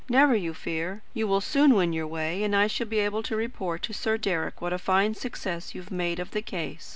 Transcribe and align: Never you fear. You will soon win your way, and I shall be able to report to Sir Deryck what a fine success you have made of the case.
Never 0.09 0.35
you 0.35 0.55
fear. 0.55 1.03
You 1.13 1.27
will 1.27 1.41
soon 1.41 1.75
win 1.75 1.93
your 1.93 2.07
way, 2.07 2.41
and 2.43 2.55
I 2.55 2.65
shall 2.65 2.87
be 2.87 2.97
able 2.97 3.21
to 3.21 3.35
report 3.35 3.83
to 3.83 3.93
Sir 3.93 4.17
Deryck 4.17 4.59
what 4.59 4.73
a 4.73 4.79
fine 4.79 5.13
success 5.13 5.75
you 5.75 5.81
have 5.81 5.91
made 5.91 6.17
of 6.19 6.31
the 6.31 6.41
case. 6.41 6.89